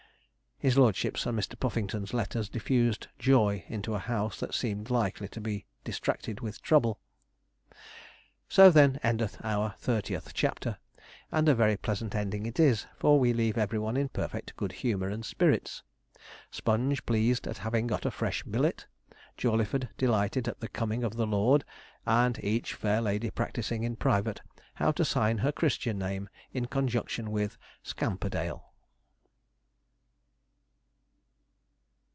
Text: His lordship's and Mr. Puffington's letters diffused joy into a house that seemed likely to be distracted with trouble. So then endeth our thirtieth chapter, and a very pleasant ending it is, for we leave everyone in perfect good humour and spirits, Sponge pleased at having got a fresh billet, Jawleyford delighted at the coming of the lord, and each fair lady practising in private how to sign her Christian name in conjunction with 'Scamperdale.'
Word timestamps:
His 0.63 0.77
lordship's 0.77 1.25
and 1.25 1.39
Mr. 1.39 1.59
Puffington's 1.59 2.13
letters 2.13 2.47
diffused 2.47 3.07
joy 3.17 3.65
into 3.67 3.95
a 3.95 3.97
house 3.97 4.39
that 4.39 4.53
seemed 4.53 4.91
likely 4.91 5.27
to 5.29 5.41
be 5.41 5.65
distracted 5.83 6.39
with 6.41 6.61
trouble. 6.61 6.99
So 8.47 8.69
then 8.69 8.99
endeth 9.01 9.43
our 9.43 9.73
thirtieth 9.79 10.35
chapter, 10.35 10.77
and 11.31 11.49
a 11.49 11.55
very 11.55 11.77
pleasant 11.77 12.13
ending 12.13 12.45
it 12.45 12.59
is, 12.59 12.85
for 12.95 13.19
we 13.19 13.33
leave 13.33 13.57
everyone 13.57 13.97
in 13.97 14.09
perfect 14.09 14.55
good 14.55 14.71
humour 14.71 15.07
and 15.09 15.25
spirits, 15.25 15.81
Sponge 16.51 17.07
pleased 17.07 17.47
at 17.47 17.57
having 17.57 17.87
got 17.87 18.05
a 18.05 18.11
fresh 18.11 18.43
billet, 18.43 18.85
Jawleyford 19.39 19.89
delighted 19.97 20.47
at 20.47 20.59
the 20.59 20.69
coming 20.69 21.03
of 21.03 21.15
the 21.15 21.25
lord, 21.25 21.65
and 22.05 22.37
each 22.43 22.75
fair 22.75 23.01
lady 23.01 23.31
practising 23.31 23.81
in 23.81 23.95
private 23.95 24.41
how 24.75 24.91
to 24.91 25.03
sign 25.03 25.39
her 25.39 25.51
Christian 25.51 25.97
name 25.97 26.29
in 26.53 26.67
conjunction 26.67 27.31
with 27.31 27.57
'Scamperdale.' 27.81 28.61